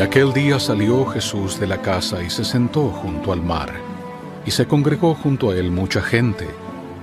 Y 0.00 0.02
aquel 0.02 0.32
día 0.32 0.58
salió 0.58 1.04
Jesús 1.04 1.60
de 1.60 1.66
la 1.66 1.82
casa 1.82 2.22
y 2.22 2.30
se 2.30 2.42
sentó 2.42 2.88
junto 2.88 3.34
al 3.34 3.42
mar. 3.42 3.70
Y 4.46 4.50
se 4.50 4.66
congregó 4.66 5.14
junto 5.14 5.50
a 5.50 5.56
él 5.58 5.70
mucha 5.70 6.00
gente. 6.00 6.48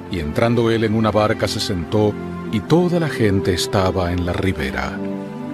Y 0.09 0.19
entrando 0.19 0.71
él 0.71 0.83
en 0.83 0.95
una 0.95 1.11
barca 1.11 1.47
se 1.47 1.59
sentó, 1.59 2.11
y 2.51 2.59
toda 2.59 2.99
la 2.99 3.07
gente 3.07 3.53
estaba 3.53 4.11
en 4.11 4.25
la 4.25 4.33
ribera. 4.33 4.99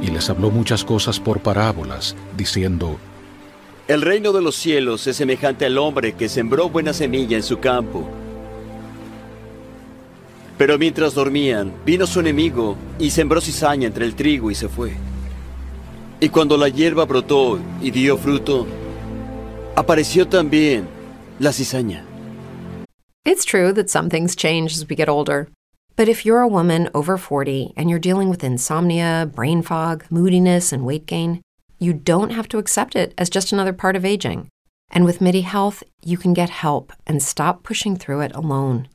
Y 0.02 0.08
les 0.08 0.30
habló 0.30 0.52
muchas 0.52 0.86
cosas 0.86 1.20
por 1.20 1.42
parábolas, 1.42 2.16
diciendo, 2.38 2.98
El 3.90 4.04
reino 4.04 4.32
de 4.32 4.42
los 4.42 4.56
cielos 4.56 5.06
es 5.08 5.18
semejante 5.18 5.66
al 5.66 5.78
hombre 5.78 6.14
que 6.14 6.30
sembró 6.30 6.70
buena 6.70 6.94
semilla 6.94 7.36
en 7.36 7.44
su 7.44 7.60
campo. 7.60 8.08
Pero 10.58 10.78
mientras 10.80 11.14
dormían, 11.14 11.74
vino 11.86 12.08
su 12.08 12.22
enemigo 12.22 12.78
y 13.00 13.10
sembró 13.10 13.42
cizaña 13.42 13.88
entre 13.88 14.06
el 14.06 14.16
trigo 14.16 14.50
y 14.50 14.56
se 14.56 14.70
fue. 14.70 14.94
Y 16.24 16.30
cuando 16.30 16.56
la 16.56 16.70
hierba 16.70 17.04
brotó 17.04 17.60
y 17.82 17.92
dio 17.92 18.18
fruto, 18.18 18.66
apareció 19.76 20.26
también 20.26 20.88
la 21.38 21.52
cizaña. 21.52 22.06
It's 23.26 23.44
true 23.44 23.74
that 23.74 23.90
some 23.90 24.10
things 24.10 24.34
change 24.34 24.74
as 24.74 24.88
we 24.88 24.96
get 24.96 25.10
older. 25.10 25.50
But 25.98 26.08
if 26.08 26.26
you're 26.26 26.40
a 26.40 26.48
woman 26.48 26.90
over 26.94 27.18
40 27.18 27.74
and 27.76 27.90
you're 27.90 28.00
dealing 28.00 28.30
with 28.30 28.42
insomnia, 28.42 29.30
brain 29.36 29.62
fog, 29.62 30.06
moodiness, 30.10 30.72
and 30.72 30.86
weight 30.86 31.06
gain, 31.08 31.42
you 31.78 31.92
don't 31.92 32.30
have 32.30 32.48
to 32.50 32.58
accept 32.58 32.96
it 32.96 33.14
as 33.18 33.30
just 33.30 33.52
another 33.52 33.74
part 33.74 33.98
of 33.98 34.06
aging. 34.06 34.48
And 34.92 35.04
with 35.04 35.20
MIDI 35.20 35.42
Health, 35.42 35.84
you 36.06 36.18
can 36.18 36.34
get 36.34 36.50
help 36.50 36.94
and 37.06 37.22
stop 37.22 37.64
pushing 37.64 37.98
through 37.98 38.22
it 38.22 38.34
alone. 38.34 38.88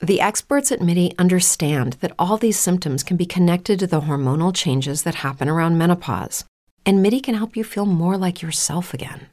The 0.00 0.20
experts 0.20 0.70
at 0.70 0.82
MIDI 0.82 1.14
understand 1.18 1.94
that 2.02 2.12
all 2.18 2.36
these 2.36 2.58
symptoms 2.58 3.02
can 3.02 3.16
be 3.16 3.24
connected 3.24 3.78
to 3.78 3.86
the 3.86 4.02
hormonal 4.02 4.54
changes 4.54 5.04
that 5.04 5.24
happen 5.24 5.48
around 5.48 5.78
menopause 5.78 6.44
and 6.86 7.02
MIDI 7.02 7.20
can 7.20 7.34
help 7.34 7.56
you 7.56 7.64
feel 7.64 7.86
more 7.86 8.16
like 8.16 8.42
yourself 8.42 8.94
again. 8.94 9.28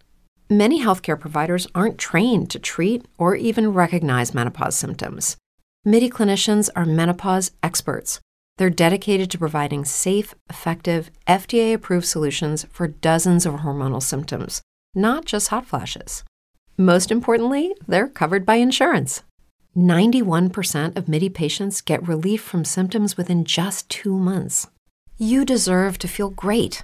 Many 0.50 0.82
healthcare 0.82 1.20
providers 1.20 1.68
aren't 1.74 1.98
trained 1.98 2.50
to 2.50 2.60
treat 2.60 3.06
or 3.18 3.36
even 3.36 3.74
recognize 3.74 4.34
menopause 4.34 4.76
symptoms. 4.76 5.38
MIDI 5.86 6.10
clinicians 6.10 6.70
are 6.76 6.86
menopause 6.86 7.52
experts. 7.64 8.20
They're 8.58 8.70
dedicated 8.70 9.32
to 9.32 9.38
providing 9.38 9.86
safe, 9.86 10.36
effective, 10.50 11.10
FDA 11.28 11.74
approved 11.74 12.06
solutions 12.06 12.66
for 12.70 12.88
dozens 12.88 13.46
of 13.46 13.56
hormonal 13.56 14.04
symptoms, 14.04 14.62
not 14.94 15.26
just 15.26 15.48
hot 15.48 15.66
flashes. 15.66 16.24
Most 16.78 17.12
importantly, 17.12 17.74
they're 17.88 18.08
covered 18.08 18.46
by 18.46 18.56
insurance. 18.56 19.24
91% 19.76 20.98
of 20.98 21.08
MIDI 21.08 21.30
patients 21.30 21.80
get 21.80 22.08
relief 22.08 22.42
from 22.42 22.66
symptoms 22.66 23.16
within 23.16 23.46
just 23.46 23.88
two 23.88 24.18
months. 24.18 24.68
You 25.18 25.46
deserve 25.46 25.98
to 26.00 26.08
feel 26.08 26.30
great. 26.30 26.84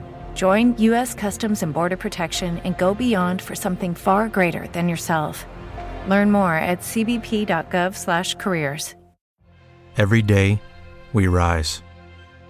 Join 0.33 0.77
U.S. 0.77 1.13
Customs 1.13 1.61
and 1.61 1.73
Border 1.73 1.97
Protection 1.97 2.59
and 2.59 2.77
go 2.77 2.93
beyond 2.93 3.41
for 3.41 3.53
something 3.53 3.93
far 3.93 4.29
greater 4.29 4.65
than 4.67 4.87
yourself. 4.87 5.45
Learn 6.07 6.31
more 6.31 6.53
at 6.53 6.79
cbp.gov/careers. 6.79 8.95
Every 9.97 10.21
day, 10.21 10.61
we 11.11 11.27
rise, 11.27 11.83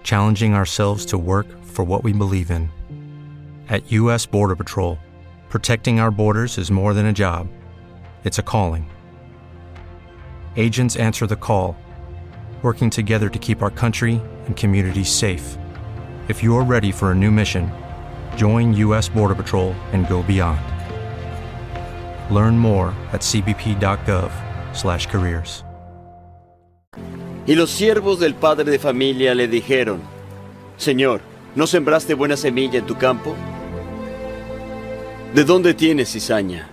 challenging 0.04 0.54
ourselves 0.54 1.04
to 1.06 1.18
work 1.18 1.48
for 1.64 1.84
what 1.84 2.04
we 2.04 2.12
believe 2.12 2.52
in. 2.52 2.70
At 3.68 3.90
U.S. 3.90 4.26
Border 4.26 4.54
Patrol, 4.54 4.96
protecting 5.48 5.98
our 5.98 6.12
borders 6.12 6.56
is 6.56 6.70
more 6.70 6.94
than 6.94 7.06
a 7.06 7.12
job; 7.12 7.48
it's 8.22 8.38
a 8.38 8.44
calling. 8.44 8.88
Agents 10.56 10.94
answer 10.94 11.26
the 11.26 11.34
call, 11.34 11.76
working 12.62 12.90
together 12.90 13.28
to 13.28 13.40
keep 13.40 13.60
our 13.60 13.70
country 13.70 14.20
and 14.46 14.56
communities 14.56 15.10
safe. 15.10 15.58
If 16.28 16.40
you're 16.40 16.62
ready 16.62 16.92
for 16.92 17.10
a 17.10 17.14
new 17.14 17.32
mission, 17.32 17.68
join 18.36 18.72
U.S. 18.74 19.08
Border 19.08 19.34
Patrol 19.34 19.74
and 19.92 20.08
go 20.08 20.22
beyond. 20.22 20.60
Learn 22.30 22.56
more 22.56 22.94
at 23.12 23.22
cbp.gov/careers. 23.22 25.64
Y 27.44 27.56
los 27.56 27.70
siervos 27.70 28.20
del 28.20 28.36
padre 28.36 28.70
de 28.70 28.78
familia 28.78 29.34
le 29.34 29.48
dijeron, 29.48 30.00
Señor, 30.76 31.22
¿no 31.56 31.66
sembraste 31.66 32.14
buena 32.14 32.36
semilla 32.36 32.78
en 32.78 32.86
tu 32.86 32.96
campo? 32.96 33.34
¿De 35.34 35.42
dónde 35.42 35.74
tienes 35.74 36.12
cizaña? 36.12 36.68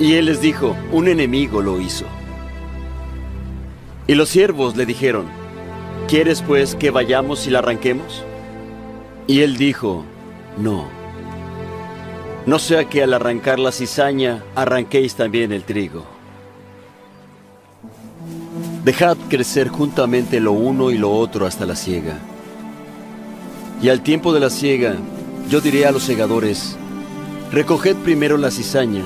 Y 0.00 0.14
él 0.14 0.24
les 0.24 0.40
dijo, 0.40 0.74
un 0.92 1.08
enemigo 1.08 1.60
lo 1.60 1.78
hizo. 1.78 2.06
Y 4.06 4.14
los 4.14 4.30
siervos 4.30 4.78
le 4.78 4.86
dijeron, 4.86 5.41
¿quieres 6.08 6.42
pues 6.42 6.74
que 6.74 6.90
vayamos 6.90 7.46
y 7.46 7.50
la 7.50 7.60
arranquemos? 7.60 8.24
Y 9.26 9.40
él 9.40 9.56
dijo, 9.56 10.04
no. 10.58 10.86
No 12.46 12.58
sea 12.58 12.88
que 12.88 13.02
al 13.02 13.14
arrancar 13.14 13.58
la 13.58 13.72
cizaña 13.72 14.42
arranquéis 14.54 15.14
también 15.14 15.52
el 15.52 15.64
trigo. 15.64 16.04
Dejad 18.84 19.16
crecer 19.28 19.68
juntamente 19.68 20.40
lo 20.40 20.52
uno 20.52 20.90
y 20.90 20.98
lo 20.98 21.12
otro 21.12 21.46
hasta 21.46 21.66
la 21.66 21.76
siega. 21.76 22.18
Y 23.80 23.88
al 23.88 24.02
tiempo 24.02 24.32
de 24.32 24.40
la 24.40 24.50
siega, 24.50 24.96
yo 25.48 25.60
diré 25.60 25.86
a 25.86 25.92
los 25.92 26.02
segadores, 26.02 26.76
recoged 27.52 27.96
primero 27.96 28.36
la 28.36 28.50
cizaña 28.50 29.04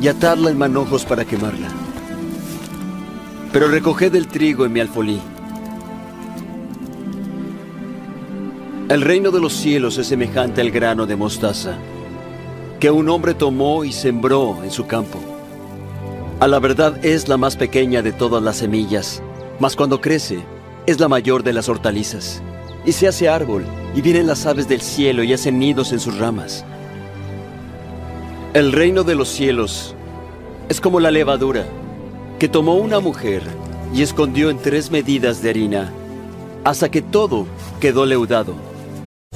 y 0.00 0.08
atadla 0.08 0.50
en 0.50 0.58
manojos 0.58 1.04
para 1.04 1.24
quemarla. 1.24 1.68
Pero 3.52 3.68
recoged 3.68 4.14
el 4.14 4.28
trigo 4.28 4.64
en 4.64 4.72
mi 4.72 4.80
alfolí. 4.80 5.20
El 8.88 9.00
reino 9.00 9.30
de 9.30 9.40
los 9.40 9.54
cielos 9.54 9.96
es 9.96 10.08
semejante 10.08 10.60
al 10.60 10.70
grano 10.70 11.06
de 11.06 11.16
mostaza 11.16 11.78
que 12.80 12.90
un 12.90 13.08
hombre 13.08 13.32
tomó 13.32 13.84
y 13.84 13.92
sembró 13.92 14.62
en 14.64 14.70
su 14.70 14.86
campo. 14.86 15.20
A 16.40 16.48
la 16.48 16.58
verdad 16.58 17.02
es 17.04 17.28
la 17.28 17.36
más 17.36 17.56
pequeña 17.56 18.02
de 18.02 18.12
todas 18.12 18.42
las 18.42 18.56
semillas, 18.56 19.22
mas 19.60 19.76
cuando 19.76 20.00
crece 20.00 20.40
es 20.86 20.98
la 20.98 21.08
mayor 21.08 21.44
de 21.44 21.52
las 21.52 21.68
hortalizas 21.68 22.42
y 22.84 22.92
se 22.92 23.06
hace 23.06 23.28
árbol 23.28 23.64
y 23.94 24.02
vienen 24.02 24.26
las 24.26 24.46
aves 24.46 24.68
del 24.68 24.80
cielo 24.80 25.22
y 25.22 25.32
hacen 25.32 25.60
nidos 25.60 25.92
en 25.92 26.00
sus 26.00 26.18
ramas. 26.18 26.64
El 28.52 28.72
reino 28.72 29.04
de 29.04 29.14
los 29.14 29.28
cielos 29.28 29.94
es 30.68 30.80
como 30.80 30.98
la 30.98 31.12
levadura 31.12 31.64
que 32.40 32.48
tomó 32.48 32.74
una 32.74 32.98
mujer 32.98 33.42
y 33.94 34.02
escondió 34.02 34.50
en 34.50 34.58
tres 34.58 34.90
medidas 34.90 35.40
de 35.40 35.50
harina 35.50 35.92
hasta 36.64 36.90
que 36.90 37.00
todo 37.00 37.46
quedó 37.80 38.04
leudado. 38.06 38.71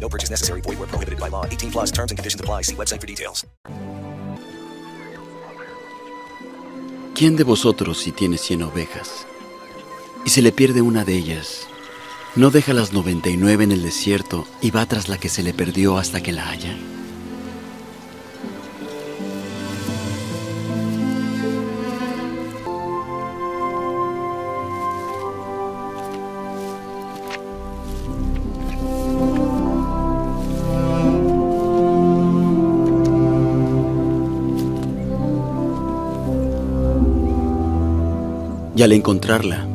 No 0.00 0.08
purchase 0.08 0.30
necessary. 0.30 0.62
Void 0.62 0.78
were 0.78 0.88
prohibited 0.88 1.20
by 1.20 1.28
law. 1.28 1.44
18 1.44 1.70
plus 1.70 1.92
terms 1.92 2.10
and 2.10 2.18
conditions 2.18 2.40
apply. 2.40 2.62
See 2.62 2.74
website 2.74 3.00
for 3.00 3.06
details. 3.06 3.46
¿Quién 7.14 7.36
de 7.36 7.44
vosotros, 7.44 7.98
si 7.98 8.12
tiene 8.12 8.38
cien 8.38 8.62
ovejas, 8.62 9.26
y 10.24 10.30
se 10.30 10.40
le 10.40 10.52
pierde 10.52 10.80
una 10.80 11.04
de 11.04 11.16
ellas, 11.18 11.66
no 12.34 12.50
deja 12.50 12.72
las 12.72 12.94
99 12.94 13.64
en 13.64 13.72
el 13.72 13.82
desierto 13.82 14.46
y 14.62 14.70
va 14.70 14.86
tras 14.86 15.10
la 15.10 15.18
que 15.18 15.28
se 15.28 15.42
le 15.42 15.52
perdió 15.52 15.98
hasta 15.98 16.22
que 16.22 16.32
la 16.32 16.48
haya? 16.48 16.78
Y 38.80 38.82
al 38.82 38.92
encontrarla, 38.92 39.66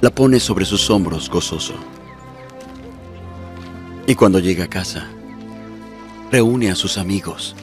la 0.00 0.10
pone 0.10 0.40
sobre 0.40 0.64
sus 0.64 0.90
hombros 0.90 1.30
gozoso. 1.30 1.74
Y 4.08 4.16
cuando 4.16 4.40
llega 4.40 4.64
a 4.64 4.68
casa, 4.68 5.06
reúne 6.32 6.72
a 6.72 6.74
sus 6.74 6.98
amigos 6.98 7.54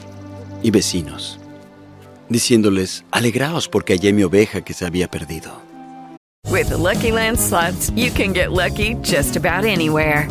y 0.62 0.70
vecinos, 0.70 1.38
diciéndoles, 2.30 3.04
alegraos 3.10 3.68
porque 3.68 3.92
hallé 3.92 4.14
mi 4.14 4.22
oveja 4.22 4.62
que 4.62 4.72
se 4.72 4.86
había 4.86 5.06
perdido. 5.06 5.52
With 6.50 6.70
the 6.70 6.78
Lucky 6.78 7.12
Land 7.12 7.38
slots, 7.38 7.90
you 7.94 8.10
can 8.10 8.32
get 8.32 8.52
lucky 8.52 8.94
just 9.02 9.36
about 9.36 9.66
anywhere. 9.66 10.30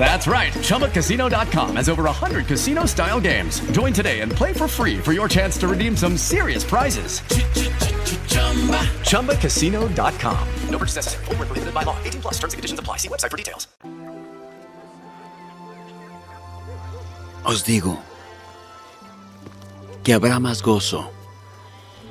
That's 0.00 0.26
right. 0.26 0.50
ChumbaCasino.com 0.54 1.76
has 1.76 1.90
over 1.90 2.04
100 2.04 2.46
casino 2.46 2.86
style 2.86 3.20
games. 3.20 3.60
Join 3.72 3.92
today 3.92 4.20
and 4.20 4.32
play 4.32 4.54
for 4.54 4.66
free 4.66 4.96
for 4.96 5.12
your 5.12 5.28
chance 5.28 5.58
to 5.58 5.68
redeem 5.68 5.94
some 5.94 6.16
serious 6.16 6.64
prizes. 6.64 7.20
ChumbaCasino.com. 9.04 10.48
No 10.70 10.78
purchase 10.78 10.96
necessary. 10.96 11.26
Were 11.36 11.44
prohibited 11.44 11.74
by 11.74 11.82
law. 11.82 11.96
18 12.04 12.22
plus 12.22 12.38
terms 12.38 12.54
and 12.54 12.58
conditions 12.58 12.80
apply. 12.80 12.96
See 12.96 13.08
website 13.08 13.30
for 13.30 13.36
details. 13.36 13.68
Os 17.44 17.64
digo 17.64 17.98
que 20.02 20.14
habrá 20.14 20.38
más 20.40 20.62
gozo 20.62 21.10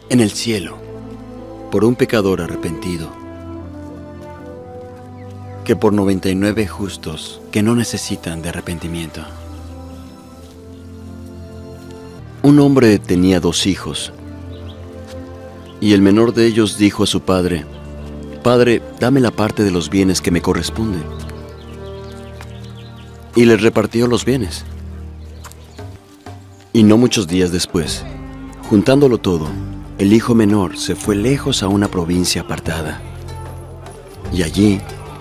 en 0.10 0.20
el 0.20 0.32
cielo 0.32 0.78
por 1.72 1.86
un 1.86 1.96
pecador 1.96 2.42
arrepentido 2.42 3.19
que 5.70 5.76
por 5.76 5.94
99 5.94 6.66
justos 6.66 7.42
que 7.52 7.62
no 7.62 7.76
necesitan 7.76 8.42
de 8.42 8.50
arrepentimiento. 8.50 9.22
Un 12.42 12.60
hombre 12.60 12.98
tenía 12.98 13.40
dos 13.40 13.68
hijos, 13.68 14.12
y 15.80 15.94
el 15.94 16.02
menor 16.02 16.34
de 16.34 16.48
ellos 16.48 16.80
dijo 16.80 17.04
a 17.04 17.06
su 17.06 17.22
padre, 17.22 17.68
Padre, 18.42 18.82
dame 19.00 19.20
la 19.20 19.30
parte 19.30 19.64
de 19.64 19.70
los 19.70 19.92
bienes 19.92 20.22
que 20.22 20.32
me 20.32 20.42
corresponde. 20.42 20.98
Y 23.36 23.46
les 23.46 23.62
repartió 23.62 24.08
los 24.08 24.26
bienes. 24.26 24.66
Y 26.74 26.82
no 26.82 26.98
muchos 26.98 27.28
días 27.28 27.52
después, 27.52 28.04
juntándolo 28.72 29.20
todo, 29.20 29.48
el 30.00 30.14
hijo 30.14 30.34
menor 30.34 30.80
se 30.80 30.96
fue 30.96 31.16
lejos 31.16 31.62
a 31.62 31.68
una 31.68 31.90
provincia 31.90 32.42
apartada. 32.42 33.00
Y 34.34 34.42
allí 34.42 34.82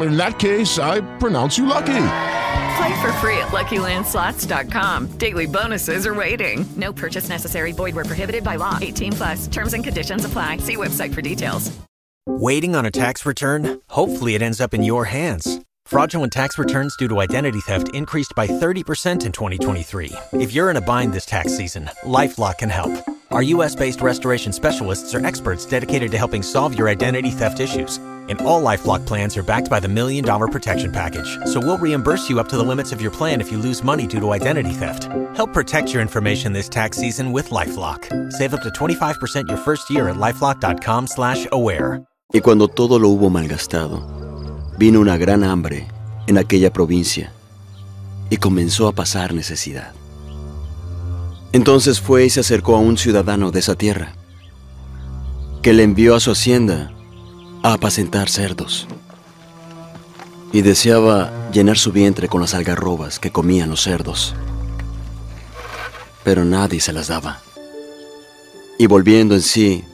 In 0.00 0.16
that 0.16 0.38
case, 0.38 0.78
I 0.78 1.00
pronounce 1.18 1.58
you 1.58 1.66
lucky. 1.66 2.04
Play 2.76 3.00
for 3.02 3.12
free 3.20 3.36
at 3.38 3.48
LuckyLandSlots.com. 3.48 5.18
Daily 5.18 5.46
bonuses 5.46 6.06
are 6.06 6.14
waiting. 6.14 6.64
No 6.76 6.92
purchase 6.92 7.28
necessary. 7.28 7.72
Void 7.72 7.94
where 7.94 8.04
prohibited 8.04 8.42
by 8.42 8.56
law. 8.56 8.78
18 8.80 9.12
plus. 9.12 9.46
Terms 9.48 9.74
and 9.74 9.84
conditions 9.84 10.24
apply. 10.24 10.58
See 10.58 10.76
website 10.76 11.12
for 11.12 11.22
details. 11.22 11.70
Waiting 12.26 12.76
on 12.76 12.86
a 12.86 12.90
tax 12.90 13.26
return? 13.26 13.80
Hopefully, 13.88 14.36
it 14.36 14.42
ends 14.42 14.60
up 14.60 14.74
in 14.74 14.84
your 14.84 15.06
hands. 15.06 15.60
Fraudulent 15.86 16.32
tax 16.32 16.56
returns 16.56 16.96
due 16.96 17.08
to 17.08 17.20
identity 17.20 17.60
theft 17.60 17.92
increased 17.94 18.32
by 18.36 18.46
30% 18.46 19.26
in 19.26 19.32
2023. 19.32 20.12
If 20.34 20.52
you're 20.52 20.70
in 20.70 20.76
a 20.76 20.80
bind 20.80 21.12
this 21.12 21.26
tax 21.26 21.56
season, 21.56 21.90
LifeLock 22.04 22.58
can 22.58 22.70
help. 22.70 22.92
Our 23.32 23.42
U.S.-based 23.42 24.00
restoration 24.00 24.52
specialists 24.52 25.14
are 25.14 25.26
experts 25.26 25.66
dedicated 25.66 26.10
to 26.12 26.18
helping 26.18 26.42
solve 26.42 26.78
your 26.78 26.88
identity 26.88 27.30
theft 27.30 27.58
issues. 27.58 27.98
And 28.28 28.40
all 28.42 28.62
LifeLock 28.62 29.04
plans 29.06 29.36
are 29.36 29.42
backed 29.42 29.68
by 29.68 29.80
the 29.80 29.88
Million 29.88 30.24
Dollar 30.24 30.46
Protection 30.46 30.92
Package. 30.92 31.38
So 31.46 31.58
we'll 31.58 31.78
reimburse 31.78 32.30
you 32.30 32.38
up 32.38 32.48
to 32.50 32.56
the 32.56 32.62
limits 32.62 32.92
of 32.92 33.02
your 33.02 33.10
plan 33.10 33.40
if 33.40 33.50
you 33.50 33.58
lose 33.58 33.82
money 33.82 34.06
due 34.06 34.20
to 34.20 34.30
identity 34.30 34.70
theft. 34.70 35.08
Help 35.36 35.52
protect 35.52 35.92
your 35.92 36.02
information 36.02 36.52
this 36.52 36.68
tax 36.68 36.96
season 36.96 37.32
with 37.32 37.50
LifeLock. 37.50 38.32
Save 38.32 38.54
up 38.54 38.62
to 38.62 38.70
25% 38.70 39.48
your 39.48 39.58
first 39.58 39.90
year 39.90 40.08
at 40.08 40.16
LifeLock.com 40.16 41.06
slash 41.06 41.46
aware. 41.50 42.02
Y 42.32 42.40
cuando 42.40 42.68
todo 42.68 42.98
lo 42.98 43.08
hubo 43.08 43.28
malgastado, 43.28 44.06
vino 44.78 45.00
una 45.00 45.18
gran 45.18 45.44
hambre 45.44 45.86
en 46.26 46.38
aquella 46.38 46.72
provincia 46.72 47.32
y 48.30 48.38
comenzó 48.38 48.88
a 48.88 48.92
pasar 48.92 49.34
necesidad. 49.34 49.92
Entonces 51.52 52.00
fue 52.00 52.24
y 52.24 52.30
se 52.30 52.40
acercó 52.40 52.76
a 52.76 52.78
un 52.78 52.96
ciudadano 52.96 53.50
de 53.50 53.58
esa 53.58 53.74
tierra, 53.74 54.14
que 55.60 55.74
le 55.74 55.82
envió 55.82 56.14
a 56.14 56.20
su 56.20 56.30
hacienda 56.30 56.90
a 57.62 57.74
apacentar 57.74 58.28
cerdos. 58.28 58.86
Y 60.52 60.62
deseaba 60.62 61.50
llenar 61.52 61.78
su 61.78 61.92
vientre 61.92 62.28
con 62.28 62.40
las 62.40 62.54
algarrobas 62.54 63.18
que 63.18 63.30
comían 63.30 63.70
los 63.70 63.82
cerdos. 63.82 64.34
Pero 66.24 66.44
nadie 66.44 66.80
se 66.80 66.92
las 66.92 67.08
daba. 67.08 67.40
Y 68.78 68.86
volviendo 68.86 69.34
en 69.34 69.42
sí, 69.42 69.84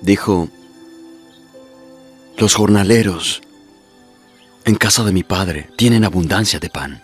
dijo, 0.00 0.48
los 2.38 2.54
jornaleros 2.54 3.42
en 4.64 4.74
casa 4.76 5.04
de 5.04 5.12
mi 5.12 5.22
padre 5.22 5.68
tienen 5.76 6.04
abundancia 6.04 6.58
de 6.58 6.70
pan. 6.70 7.02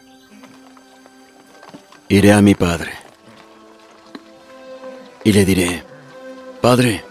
Iré 2.08 2.32
a 2.32 2.40
mi 2.40 2.54
padre 2.54 2.92
y 5.24 5.32
le 5.32 5.44
diré, 5.44 5.84
Padre, 6.62 7.04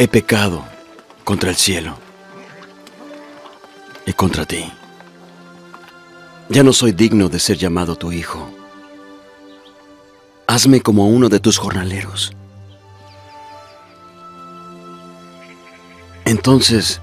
he 0.00 0.08
pecado 0.08 0.64
contra 1.24 1.50
el 1.50 1.56
cielo 1.56 1.98
y 4.06 4.14
contra 4.14 4.46
ti. 4.46 4.64
Ya 6.48 6.62
no 6.62 6.72
soy 6.72 6.92
digno 6.92 7.28
de 7.28 7.38
ser 7.38 7.58
llamado 7.58 7.96
tu 7.96 8.10
hijo. 8.10 8.48
Hazme 10.46 10.80
como 10.80 11.06
uno 11.06 11.28
de 11.28 11.38
tus 11.38 11.58
jornaleros. 11.58 12.32
Entonces 16.24 17.02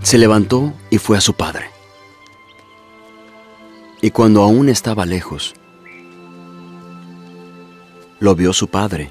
se 0.00 0.16
levantó 0.16 0.74
y 0.90 0.98
fue 0.98 1.18
a 1.18 1.20
su 1.20 1.34
padre. 1.34 1.72
Y 4.00 4.12
cuando 4.12 4.44
aún 4.44 4.68
estaba 4.68 5.06
lejos, 5.06 5.56
lo 8.20 8.36
vio 8.36 8.52
su 8.52 8.68
padre. 8.68 9.10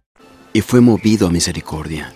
Y 0.53 0.61
fue 0.61 0.81
movido 0.81 1.27
a 1.27 1.31
misericordia. 1.31 2.13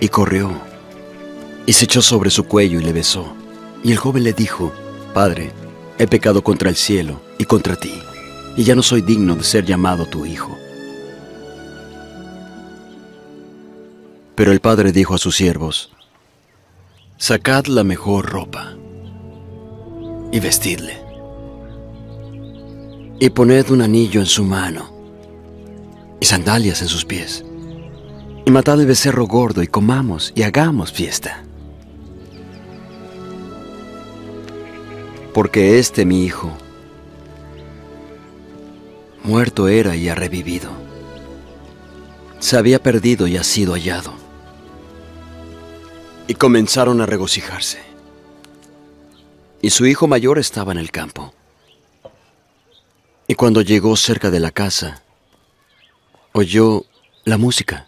Y 0.00 0.08
corrió, 0.08 0.50
y 1.66 1.74
se 1.74 1.84
echó 1.84 2.00
sobre 2.00 2.30
su 2.30 2.44
cuello 2.44 2.80
y 2.80 2.82
le 2.82 2.92
besó. 2.92 3.34
Y 3.84 3.92
el 3.92 3.98
joven 3.98 4.24
le 4.24 4.32
dijo, 4.32 4.72
Padre, 5.12 5.52
he 5.98 6.06
pecado 6.06 6.42
contra 6.42 6.70
el 6.70 6.76
cielo 6.76 7.20
y 7.38 7.44
contra 7.44 7.76
ti, 7.76 7.92
y 8.56 8.64
ya 8.64 8.74
no 8.74 8.82
soy 8.82 9.02
digno 9.02 9.36
de 9.36 9.44
ser 9.44 9.66
llamado 9.66 10.06
tu 10.06 10.24
hijo. 10.24 10.56
Pero 14.34 14.52
el 14.52 14.60
padre 14.60 14.92
dijo 14.92 15.14
a 15.14 15.18
sus 15.18 15.36
siervos, 15.36 15.92
Sacad 17.18 17.66
la 17.66 17.84
mejor 17.84 18.30
ropa 18.30 18.74
y 20.32 20.40
vestidle, 20.40 20.98
y 23.20 23.28
poned 23.28 23.70
un 23.70 23.82
anillo 23.82 24.18
en 24.20 24.26
su 24.26 24.42
mano 24.44 24.90
y 26.18 26.24
sandalias 26.24 26.80
en 26.80 26.88
sus 26.88 27.04
pies 27.04 27.44
y 28.46 28.50
matad 28.50 28.80
el 28.80 28.86
becerro 28.86 29.26
gordo 29.26 29.62
y 29.62 29.66
comamos 29.66 30.32
y 30.34 30.42
hagamos 30.42 30.90
fiesta. 30.90 31.44
Porque 35.34 35.78
este 35.78 36.06
mi 36.06 36.24
hijo 36.24 36.50
muerto 39.22 39.68
era 39.68 39.94
y 39.94 40.08
ha 40.08 40.14
revivido. 40.14 40.70
Se 42.38 42.56
había 42.56 42.82
perdido 42.82 43.26
y 43.26 43.36
ha 43.36 43.44
sido 43.44 43.74
hallado. 43.74 44.14
Y 46.26 46.34
comenzaron 46.34 47.02
a 47.02 47.06
regocijarse. 47.06 47.78
Y 49.60 49.70
su 49.70 49.84
hijo 49.84 50.08
mayor 50.08 50.38
estaba 50.38 50.72
en 50.72 50.78
el 50.78 50.90
campo. 50.90 51.34
Y 53.30 53.36
cuando 53.36 53.62
llegó 53.62 53.94
cerca 53.94 54.28
de 54.32 54.40
la 54.40 54.50
casa, 54.50 55.04
oyó 56.32 56.84
la 57.24 57.38
música 57.38 57.86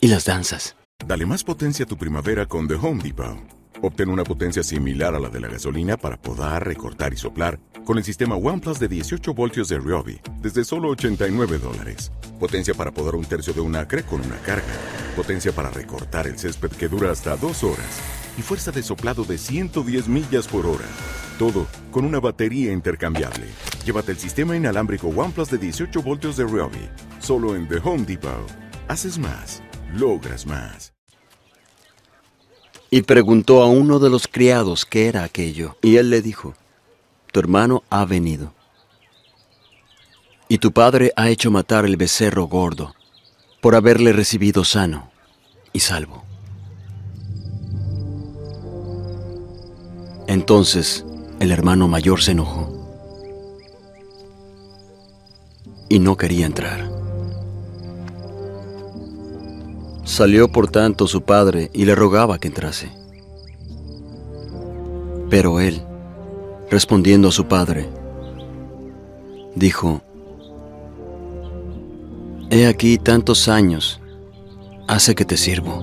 y 0.00 0.08
las 0.08 0.24
danzas. 0.24 0.76
Dale 1.06 1.26
más 1.26 1.44
potencia 1.44 1.84
a 1.84 1.86
tu 1.86 1.98
primavera 1.98 2.46
con 2.46 2.66
The 2.66 2.76
Home 2.76 3.02
Depot. 3.02 3.36
Obtén 3.82 4.08
una 4.08 4.24
potencia 4.24 4.62
similar 4.62 5.14
a 5.14 5.20
la 5.20 5.28
de 5.28 5.40
la 5.40 5.48
gasolina 5.48 5.98
para 5.98 6.16
podar, 6.16 6.66
recortar 6.66 7.12
y 7.12 7.18
soplar 7.18 7.60
con 7.84 7.98
el 7.98 8.04
sistema 8.04 8.34
OnePlus 8.34 8.80
de 8.80 8.88
18 8.88 9.34
voltios 9.34 9.68
de 9.68 9.78
Ryobi 9.78 10.18
desde 10.40 10.64
solo 10.64 10.88
89 10.88 11.58
dólares. 11.58 12.10
Potencia 12.40 12.72
para 12.72 12.92
podar 12.92 13.16
un 13.16 13.26
tercio 13.26 13.52
de 13.52 13.60
un 13.60 13.76
acre 13.76 14.04
con 14.04 14.22
una 14.22 14.38
carga. 14.38 14.74
Potencia 15.16 15.52
para 15.52 15.68
recortar 15.68 16.26
el 16.26 16.38
césped 16.38 16.70
que 16.70 16.88
dura 16.88 17.10
hasta 17.10 17.36
dos 17.36 17.62
horas. 17.62 18.00
y 18.38 18.42
fuerza 18.42 18.72
de 18.72 18.82
soplado 18.82 19.24
de 19.24 19.36
110 19.36 20.08
millas 20.08 20.48
por 20.48 20.64
hora. 20.64 20.86
Todo 21.38 21.66
con 21.92 22.06
una 22.06 22.20
batería 22.20 22.72
intercambiable. 22.72 23.46
Llévate 23.84 24.12
el 24.12 24.18
sistema 24.18 24.56
inalámbrico 24.56 25.08
OnePlus 25.08 25.50
de 25.50 25.58
18 25.58 26.02
voltios 26.02 26.38
de 26.38 26.44
Ryobi. 26.44 26.88
Solo 27.20 27.54
en 27.54 27.68
The 27.68 27.76
Home 27.84 28.04
Depot. 28.04 28.50
Haces 28.88 29.18
más, 29.18 29.62
logras 29.94 30.46
más. 30.46 30.94
Y 32.90 33.02
preguntó 33.02 33.62
a 33.62 33.66
uno 33.66 33.98
de 33.98 34.08
los 34.08 34.26
criados 34.26 34.86
qué 34.86 35.08
era 35.08 35.22
aquello. 35.22 35.76
Y 35.82 35.96
él 35.96 36.08
le 36.08 36.22
dijo, 36.22 36.54
tu 37.30 37.40
hermano 37.40 37.82
ha 37.90 38.06
venido. 38.06 38.54
Y 40.48 40.58
tu 40.58 40.72
padre 40.72 41.12
ha 41.16 41.28
hecho 41.28 41.50
matar 41.50 41.84
el 41.84 41.98
becerro 41.98 42.44
gordo 42.44 42.94
por 43.60 43.74
haberle 43.74 44.14
recibido 44.14 44.64
sano 44.64 45.10
y 45.74 45.80
salvo. 45.80 46.24
Entonces 50.26 51.04
el 51.38 51.52
hermano 51.52 51.86
mayor 51.86 52.22
se 52.22 52.30
enojó 52.30 52.83
y 55.94 56.00
no 56.00 56.16
quería 56.16 56.44
entrar. 56.44 56.90
Salió 60.02 60.50
por 60.50 60.68
tanto 60.68 61.06
su 61.06 61.22
padre 61.22 61.70
y 61.72 61.84
le 61.84 61.94
rogaba 61.94 62.40
que 62.40 62.48
entrase. 62.48 62.90
Pero 65.30 65.60
él, 65.60 65.80
respondiendo 66.68 67.28
a 67.28 67.30
su 67.30 67.46
padre, 67.46 67.88
dijo, 69.54 70.02
He 72.50 72.66
aquí 72.66 72.98
tantos 72.98 73.46
años 73.46 74.00
hace 74.88 75.14
que 75.14 75.24
te 75.24 75.36
sirvo. 75.36 75.80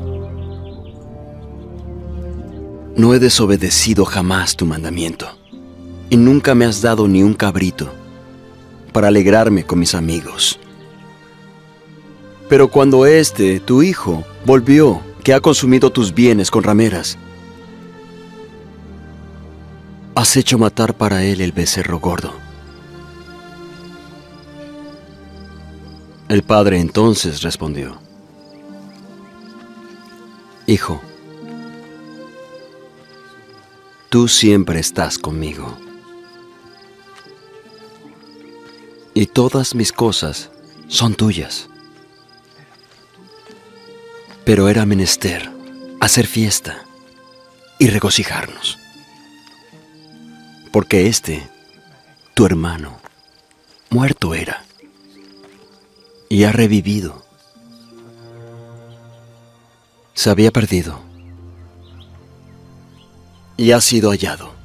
No 2.97 3.13
he 3.13 3.19
desobedecido 3.19 4.03
jamás 4.03 4.57
tu 4.57 4.65
mandamiento, 4.65 5.27
y 6.09 6.17
nunca 6.17 6.53
me 6.53 6.65
has 6.65 6.81
dado 6.81 7.07
ni 7.07 7.23
un 7.23 7.33
cabrito 7.33 8.00
para 8.91 9.07
alegrarme 9.07 9.65
con 9.65 9.79
mis 9.79 9.95
amigos. 9.95 10.59
Pero 12.49 12.67
cuando 12.67 13.05
este, 13.05 13.59
tu 13.59 13.81
hijo, 13.81 14.25
volvió, 14.45 15.01
que 15.23 15.33
ha 15.33 15.39
consumido 15.39 15.91
tus 15.91 16.13
bienes 16.13 16.51
con 16.51 16.63
rameras, 16.63 17.17
has 20.15 20.35
hecho 20.35 20.57
matar 20.57 20.93
para 20.93 21.23
él 21.23 21.41
el 21.41 21.51
becerro 21.51 21.99
gordo. 21.99 22.33
El 26.27 26.43
padre 26.43 26.79
entonces 26.79 27.41
respondió, 27.41 27.99
Hijo, 30.67 31.01
tú 34.09 34.27
siempre 34.27 34.79
estás 34.79 35.17
conmigo, 35.17 35.77
y 39.13 39.25
todas 39.27 39.75
mis 39.75 39.91
cosas 39.91 40.49
son 40.87 41.15
tuyas. 41.15 41.67
Pero 44.45 44.69
era 44.69 44.85
menester 44.85 45.49
hacer 45.99 46.25
fiesta 46.27 46.83
y 47.77 47.87
regocijarnos, 47.87 48.79
porque 50.71 51.07
este, 51.07 51.47
tu 52.33 52.45
hermano, 52.45 52.99
muerto 53.89 54.33
era 54.33 54.63
y 56.29 56.45
ha 56.45 56.51
revivido. 56.51 57.25
Se 60.13 60.29
había 60.29 60.51
perdido 60.51 60.99
y 63.57 63.71
ha 63.71 63.81
sido 63.81 64.11
hallado. 64.11 64.60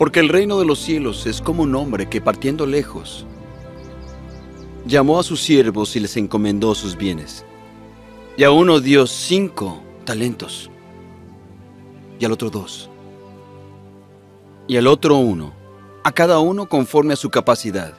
Porque 0.00 0.20
el 0.20 0.30
reino 0.30 0.58
de 0.58 0.64
los 0.64 0.78
cielos 0.78 1.26
es 1.26 1.42
como 1.42 1.62
un 1.62 1.74
hombre 1.74 2.08
que 2.08 2.22
partiendo 2.22 2.64
lejos, 2.64 3.26
llamó 4.86 5.20
a 5.20 5.22
sus 5.22 5.42
siervos 5.42 5.94
y 5.94 6.00
les 6.00 6.16
encomendó 6.16 6.74
sus 6.74 6.96
bienes. 6.96 7.44
Y 8.38 8.44
a 8.44 8.50
uno 8.50 8.80
dio 8.80 9.06
cinco 9.06 9.82
talentos, 10.06 10.70
y 12.18 12.24
al 12.24 12.32
otro 12.32 12.48
dos, 12.48 12.88
y 14.66 14.78
al 14.78 14.86
otro 14.86 15.16
uno, 15.16 15.52
a 16.02 16.12
cada 16.12 16.38
uno 16.38 16.66
conforme 16.66 17.12
a 17.12 17.16
su 17.16 17.28
capacidad 17.28 17.92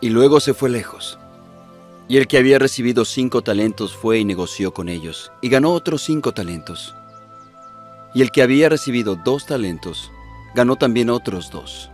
y 0.00 0.08
luego 0.08 0.40
se 0.40 0.54
fue 0.54 0.70
lejos. 0.70 1.18
Y 2.08 2.16
el 2.16 2.26
que 2.26 2.38
había 2.38 2.58
recibido 2.58 3.04
cinco 3.04 3.42
talentos 3.42 3.94
fue 3.94 4.20
y 4.20 4.24
negoció 4.24 4.72
con 4.72 4.88
ellos, 4.88 5.32
y 5.42 5.50
ganó 5.50 5.72
otros 5.72 6.00
cinco 6.00 6.32
talentos. 6.32 6.94
Y 8.14 8.22
el 8.22 8.30
que 8.30 8.40
había 8.40 8.70
recibido 8.70 9.16
dos 9.16 9.44
talentos, 9.44 10.10
ganó 10.54 10.76
también 10.76 11.10
otros 11.10 11.50
dos. 11.50 11.90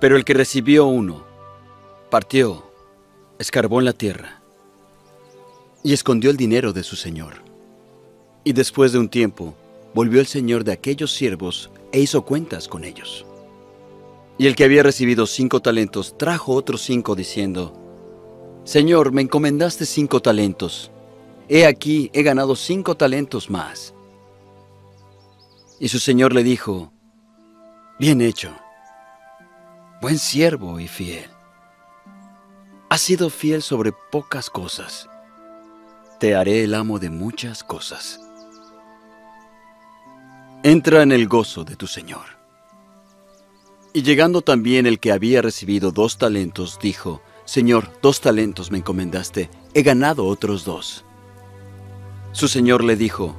Pero 0.00 0.16
el 0.16 0.24
que 0.24 0.34
recibió 0.34 0.86
uno, 0.86 1.24
partió, 2.10 2.70
escarbó 3.38 3.78
en 3.78 3.84
la 3.84 3.92
tierra, 3.92 4.40
y 5.82 5.92
escondió 5.92 6.30
el 6.30 6.36
dinero 6.36 6.72
de 6.72 6.82
su 6.82 6.96
señor. 6.96 7.34
Y 8.44 8.52
después 8.52 8.92
de 8.92 8.98
un 8.98 9.08
tiempo, 9.08 9.54
volvió 9.94 10.20
el 10.20 10.26
señor 10.26 10.64
de 10.64 10.72
aquellos 10.72 11.12
siervos 11.12 11.70
e 11.92 12.00
hizo 12.00 12.22
cuentas 12.22 12.68
con 12.68 12.84
ellos. 12.84 13.24
Y 14.38 14.46
el 14.46 14.54
que 14.54 14.64
había 14.64 14.82
recibido 14.82 15.26
cinco 15.26 15.60
talentos 15.60 16.16
trajo 16.16 16.54
otros 16.54 16.82
cinco 16.82 17.16
diciendo, 17.16 17.72
Señor, 18.64 19.12
me 19.12 19.22
encomendaste 19.22 19.86
cinco 19.86 20.20
talentos. 20.20 20.90
He 21.48 21.66
aquí, 21.66 22.10
he 22.12 22.22
ganado 22.22 22.54
cinco 22.54 22.96
talentos 22.96 23.50
más. 23.50 23.94
Y 25.80 25.88
su 25.88 25.98
señor 25.98 26.34
le 26.34 26.44
dijo, 26.44 26.92
Bien 27.98 28.20
hecho, 28.20 28.54
buen 30.00 30.20
siervo 30.20 30.78
y 30.78 30.86
fiel. 30.86 31.28
Has 32.88 33.00
sido 33.00 33.28
fiel 33.28 33.60
sobre 33.60 33.90
pocas 34.12 34.50
cosas. 34.50 35.08
Te 36.20 36.36
haré 36.36 36.62
el 36.62 36.74
amo 36.74 37.00
de 37.00 37.10
muchas 37.10 37.64
cosas. 37.64 38.20
Entra 40.62 41.02
en 41.02 41.10
el 41.10 41.26
gozo 41.26 41.64
de 41.64 41.74
tu 41.74 41.88
Señor. 41.88 42.38
Y 43.92 44.04
llegando 44.04 44.42
también 44.42 44.86
el 44.86 45.00
que 45.00 45.10
había 45.10 45.42
recibido 45.42 45.90
dos 45.90 46.18
talentos, 46.18 46.78
dijo, 46.80 47.20
Señor, 47.46 47.90
dos 48.00 48.20
talentos 48.20 48.70
me 48.70 48.78
encomendaste, 48.78 49.50
he 49.74 49.82
ganado 49.82 50.24
otros 50.24 50.64
dos. 50.64 51.04
Su 52.30 52.46
señor 52.46 52.84
le 52.84 52.94
dijo, 52.94 53.34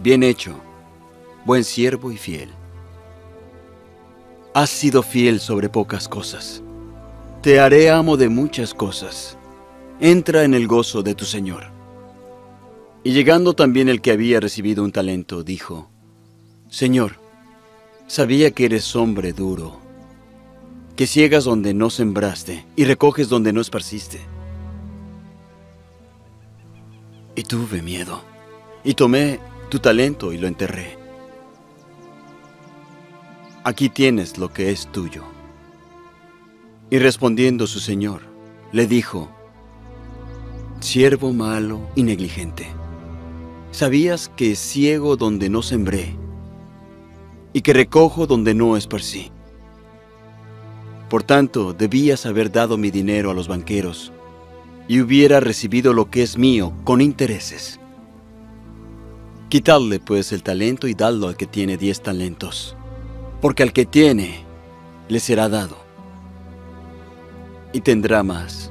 Bien 0.00 0.22
hecho, 0.22 0.58
buen 1.44 1.62
siervo 1.62 2.10
y 2.10 2.16
fiel. 2.16 2.54
Has 4.54 4.68
sido 4.68 5.02
fiel 5.02 5.40
sobre 5.40 5.70
pocas 5.70 6.08
cosas. 6.08 6.62
Te 7.40 7.58
haré 7.58 7.88
amo 7.88 8.18
de 8.18 8.28
muchas 8.28 8.74
cosas. 8.74 9.38
Entra 9.98 10.44
en 10.44 10.52
el 10.52 10.66
gozo 10.66 11.02
de 11.02 11.14
tu 11.14 11.24
Señor. 11.24 11.70
Y 13.02 13.12
llegando 13.12 13.54
también 13.54 13.88
el 13.88 14.02
que 14.02 14.10
había 14.10 14.40
recibido 14.40 14.84
un 14.84 14.92
talento, 14.92 15.42
dijo, 15.42 15.90
Señor, 16.68 17.16
sabía 18.06 18.50
que 18.50 18.66
eres 18.66 18.94
hombre 18.94 19.32
duro 19.32 19.80
que 20.96 21.06
ciegas 21.06 21.44
donde 21.44 21.72
no 21.72 21.88
sembraste 21.88 22.66
y 22.76 22.84
recoges 22.84 23.30
donde 23.30 23.54
no 23.54 23.62
esparciste. 23.62 24.20
Y 27.34 27.44
tuve 27.44 27.80
miedo, 27.80 28.22
y 28.84 28.92
tomé 28.92 29.40
tu 29.70 29.78
talento 29.78 30.34
y 30.34 30.36
lo 30.36 30.46
enterré. 30.46 31.01
Aquí 33.64 33.88
tienes 33.88 34.38
lo 34.38 34.52
que 34.52 34.72
es 34.72 34.90
tuyo. 34.90 35.22
Y 36.90 36.98
respondiendo 36.98 37.68
su 37.68 37.78
señor, 37.78 38.22
le 38.72 38.88
dijo, 38.88 39.30
Siervo 40.80 41.32
malo 41.32 41.80
y 41.94 42.02
negligente, 42.02 42.66
sabías 43.70 44.28
que 44.30 44.56
ciego 44.56 45.16
donde 45.16 45.48
no 45.48 45.62
sembré, 45.62 46.16
y 47.52 47.60
que 47.60 47.72
recojo 47.72 48.26
donde 48.26 48.52
no 48.52 48.76
esparcí. 48.76 49.30
Por 51.08 51.22
tanto, 51.22 51.72
debías 51.72 52.26
haber 52.26 52.50
dado 52.50 52.76
mi 52.76 52.90
dinero 52.90 53.30
a 53.30 53.34
los 53.34 53.46
banqueros 53.46 54.12
y 54.88 55.00
hubiera 55.00 55.38
recibido 55.38 55.92
lo 55.92 56.10
que 56.10 56.24
es 56.24 56.36
mío 56.36 56.72
con 56.82 57.00
intereses. 57.00 57.78
Quitadle 59.48 60.00
pues 60.00 60.32
el 60.32 60.42
talento 60.42 60.88
y 60.88 60.94
dadlo 60.94 61.28
al 61.28 61.36
que 61.36 61.46
tiene 61.46 61.76
diez 61.76 62.02
talentos, 62.02 62.76
porque 63.42 63.64
al 63.64 63.72
que 63.72 63.84
tiene 63.84 64.44
le 65.08 65.20
será 65.20 65.50
dado 65.50 65.76
y 67.72 67.80
tendrá 67.80 68.22
más, 68.22 68.70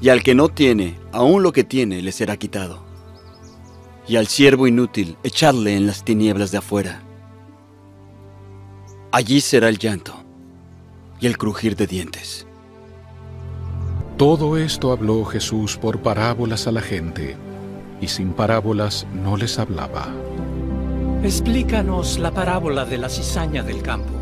y 0.00 0.10
al 0.10 0.22
que 0.22 0.34
no 0.34 0.48
tiene, 0.48 0.98
aún 1.10 1.42
lo 1.42 1.52
que 1.52 1.64
tiene 1.64 2.02
le 2.02 2.12
será 2.12 2.36
quitado. 2.36 2.84
Y 4.06 4.16
al 4.16 4.26
siervo 4.26 4.66
inútil 4.66 5.16
echadle 5.22 5.74
en 5.74 5.86
las 5.86 6.04
tinieblas 6.04 6.50
de 6.50 6.58
afuera. 6.58 7.02
Allí 9.10 9.40
será 9.40 9.68
el 9.68 9.78
llanto 9.78 10.14
y 11.18 11.26
el 11.26 11.38
crujir 11.38 11.76
de 11.76 11.86
dientes. 11.86 12.46
Todo 14.18 14.56
esto 14.56 14.92
habló 14.92 15.24
Jesús 15.24 15.78
por 15.78 16.00
parábolas 16.00 16.66
a 16.66 16.72
la 16.72 16.82
gente, 16.82 17.36
y 18.00 18.08
sin 18.08 18.34
parábolas 18.34 19.06
no 19.14 19.36
les 19.36 19.58
hablaba. 19.58 20.12
Explícanos 21.24 22.18
la 22.18 22.32
parábola 22.32 22.84
de 22.84 22.98
la 22.98 23.08
cizaña 23.08 23.62
del 23.62 23.80
campo. 23.80 24.12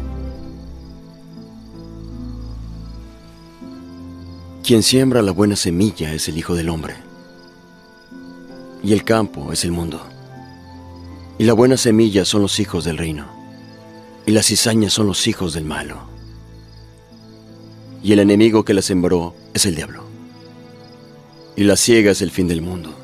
Quien 4.62 4.82
siembra 4.82 5.22
la 5.22 5.32
buena 5.32 5.56
semilla 5.56 6.12
es 6.12 6.28
el 6.28 6.36
Hijo 6.36 6.54
del 6.54 6.68
Hombre. 6.68 6.96
Y 8.82 8.92
el 8.92 9.02
campo 9.02 9.50
es 9.50 9.64
el 9.64 9.72
mundo. 9.72 10.02
Y 11.38 11.44
la 11.44 11.54
buena 11.54 11.78
semilla 11.78 12.26
son 12.26 12.42
los 12.42 12.60
hijos 12.60 12.84
del 12.84 12.98
reino. 12.98 13.26
Y 14.26 14.32
las 14.32 14.48
cizañas 14.48 14.92
son 14.92 15.06
los 15.06 15.26
hijos 15.26 15.54
del 15.54 15.64
malo. 15.64 16.02
Y 18.02 18.12
el 18.12 18.18
enemigo 18.18 18.66
que 18.66 18.74
la 18.74 18.82
sembró 18.82 19.34
es 19.54 19.64
el 19.64 19.74
diablo. 19.74 20.04
Y 21.56 21.64
la 21.64 21.76
ciega 21.76 22.10
es 22.10 22.20
el 22.20 22.30
fin 22.30 22.46
del 22.46 22.60
mundo. 22.60 22.94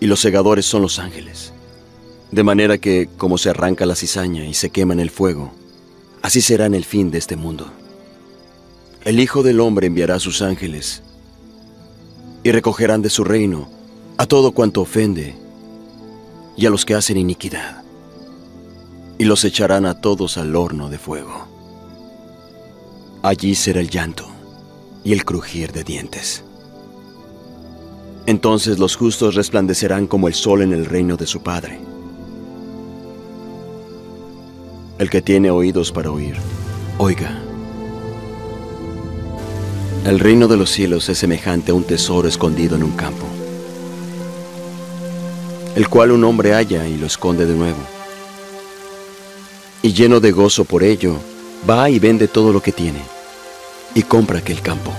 Y 0.00 0.06
los 0.06 0.18
segadores 0.18 0.66
son 0.66 0.82
los 0.82 0.98
ángeles. 0.98 1.52
De 2.32 2.44
manera 2.44 2.78
que, 2.78 3.08
como 3.16 3.38
se 3.38 3.50
arranca 3.50 3.86
la 3.86 3.96
cizaña 3.96 4.44
y 4.44 4.54
se 4.54 4.70
quema 4.70 4.92
en 4.92 5.00
el 5.00 5.10
fuego, 5.10 5.52
así 6.22 6.40
será 6.40 6.66
en 6.66 6.74
el 6.74 6.84
fin 6.84 7.10
de 7.10 7.18
este 7.18 7.36
mundo. 7.36 7.66
El 9.04 9.18
Hijo 9.18 9.42
del 9.42 9.60
Hombre 9.60 9.88
enviará 9.88 10.18
sus 10.20 10.42
ángeles 10.42 11.02
y 12.42 12.52
recogerán 12.52 13.02
de 13.02 13.10
su 13.10 13.24
reino 13.24 13.68
a 14.16 14.26
todo 14.26 14.52
cuanto 14.52 14.82
ofende 14.82 15.34
y 16.56 16.66
a 16.66 16.70
los 16.70 16.84
que 16.84 16.94
hacen 16.94 17.16
iniquidad, 17.16 17.82
y 19.18 19.24
los 19.24 19.44
echarán 19.44 19.86
a 19.86 20.00
todos 20.00 20.36
al 20.36 20.54
horno 20.54 20.88
de 20.88 20.98
fuego. 20.98 21.48
Allí 23.22 23.54
será 23.54 23.80
el 23.80 23.90
llanto 23.90 24.28
y 25.04 25.12
el 25.12 25.24
crujir 25.24 25.72
de 25.72 25.84
dientes. 25.84 26.44
Entonces 28.26 28.78
los 28.78 28.94
justos 28.96 29.34
resplandecerán 29.34 30.06
como 30.06 30.28
el 30.28 30.34
sol 30.34 30.62
en 30.62 30.72
el 30.72 30.86
reino 30.86 31.16
de 31.16 31.26
su 31.26 31.42
Padre. 31.42 31.80
El 35.00 35.08
que 35.08 35.22
tiene 35.22 35.50
oídos 35.50 35.92
para 35.92 36.10
oír, 36.10 36.36
oiga. 36.98 37.40
El 40.04 40.18
reino 40.18 40.46
de 40.46 40.58
los 40.58 40.68
cielos 40.68 41.08
es 41.08 41.16
semejante 41.16 41.70
a 41.70 41.74
un 41.74 41.84
tesoro 41.84 42.28
escondido 42.28 42.76
en 42.76 42.82
un 42.82 42.90
campo, 42.90 43.24
el 45.74 45.88
cual 45.88 46.10
un 46.10 46.22
hombre 46.24 46.52
halla 46.52 46.86
y 46.86 46.98
lo 46.98 47.06
esconde 47.06 47.46
de 47.46 47.54
nuevo. 47.54 47.78
Y 49.80 49.94
lleno 49.94 50.20
de 50.20 50.32
gozo 50.32 50.66
por 50.66 50.82
ello, 50.82 51.16
va 51.68 51.88
y 51.88 51.98
vende 51.98 52.28
todo 52.28 52.52
lo 52.52 52.60
que 52.60 52.72
tiene 52.72 53.00
y 53.94 54.02
compra 54.02 54.40
aquel 54.40 54.60
campo. 54.60 54.92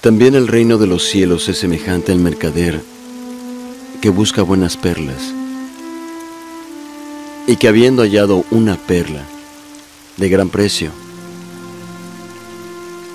También 0.00 0.34
el 0.34 0.48
reino 0.48 0.78
de 0.78 0.86
los 0.86 1.04
cielos 1.04 1.46
es 1.50 1.58
semejante 1.58 2.10
al 2.10 2.20
mercader 2.20 2.80
que 4.00 4.08
busca 4.08 4.40
buenas 4.40 4.78
perlas 4.78 5.34
y 7.46 7.56
que 7.56 7.68
habiendo 7.68 8.02
hallado 8.02 8.44
una 8.50 8.76
perla 8.76 9.22
de 10.16 10.28
gran 10.28 10.48
precio, 10.48 10.90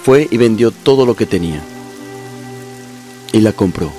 fue 0.04 0.28
y 0.30 0.38
vendió 0.38 0.72
todo 0.72 1.06
lo 1.06 1.16
que 1.16 1.26
tenía 1.26 1.62
y 3.32 3.42
la 3.42 3.54
compró. 3.54 3.92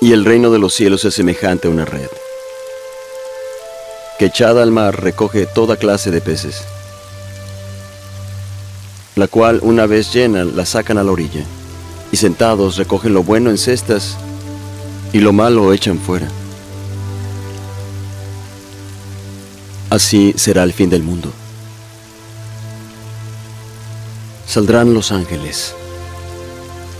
Y 0.00 0.12
el 0.12 0.24
reino 0.24 0.50
de 0.50 0.58
los 0.58 0.74
cielos 0.74 1.04
es 1.04 1.14
semejante 1.14 1.68
a 1.68 1.70
una 1.70 1.84
red, 1.84 2.08
que 4.18 4.26
echada 4.26 4.62
al 4.62 4.70
mar 4.70 5.02
recoge 5.02 5.46
toda 5.46 5.76
clase 5.76 6.10
de 6.10 6.20
peces, 6.20 6.62
la 9.14 9.26
cual 9.26 9.60
una 9.62 9.86
vez 9.86 10.12
llena 10.12 10.44
la 10.44 10.66
sacan 10.66 10.98
a 10.98 11.04
la 11.04 11.12
orilla, 11.12 11.44
y 12.12 12.16
sentados 12.16 12.76
recogen 12.76 13.14
lo 13.14 13.22
bueno 13.24 13.50
en 13.50 13.58
cestas 13.58 14.16
y 15.12 15.20
lo 15.20 15.32
malo 15.32 15.72
echan 15.72 15.98
fuera. 15.98 16.28
Así 19.90 20.34
será 20.36 20.62
el 20.62 20.72
fin 20.72 20.90
del 20.90 21.02
mundo. 21.02 21.32
Saldrán 24.46 24.94
los 24.94 25.12
ángeles 25.12 25.74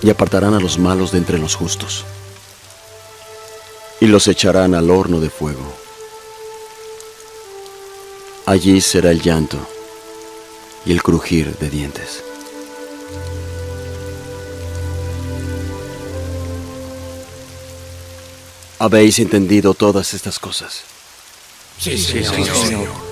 y 0.02 0.10
apartarán 0.10 0.54
a 0.54 0.60
los 0.60 0.78
malos 0.78 1.12
de 1.12 1.18
entre 1.18 1.38
los 1.38 1.54
justos 1.54 2.04
y 4.00 4.06
los 4.06 4.28
echarán 4.28 4.74
al 4.74 4.90
horno 4.90 5.20
de 5.20 5.30
fuego. 5.30 5.74
Allí 8.44 8.80
será 8.80 9.10
el 9.10 9.20
llanto 9.20 9.58
y 10.84 10.92
el 10.92 11.02
crujir 11.02 11.56
de 11.58 11.70
dientes. 11.70 12.22
¿Habéis 18.78 19.18
entendido 19.18 19.72
todas 19.74 20.12
estas 20.12 20.38
cosas? 20.38 20.82
Sí, 21.78 21.96
Señor. 21.98 23.05